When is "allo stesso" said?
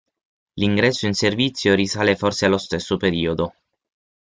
2.47-2.97